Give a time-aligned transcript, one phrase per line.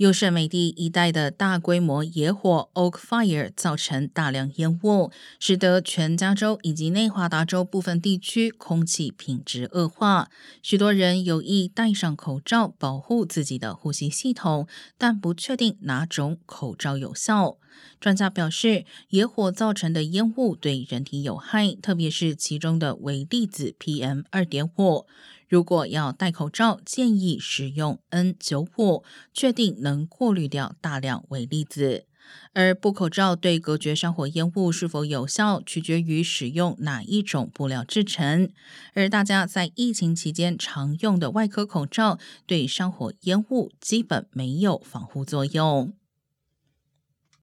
[0.00, 10.30] 优胜美地一带的大规模野火 （Oak Fire） 造成大量烟雾，使得全加州以及内华达州部分地区空气品质恶化。
[10.62, 14.66] 许多人有意戴上口罩保护自己的呼吸系统，
[14.96, 17.58] 但不确定哪种口罩有效。
[18.00, 25.04] 专家表示，野火造成的烟雾对人体有害，特别是其中的微粒子 PM 二点五。
[25.50, 29.02] 如果要戴口罩，建议使用 N 九五，
[29.34, 32.04] 确定能过滤掉大量微粒子。
[32.52, 38.48] 而布口罩对隔绝山火烟雾是否有效，取决于使用哪一种布料制成。
[38.94, 45.92] 而大家在疫情期间常用的外科口罩，对山火烟雾基本没有防护作用。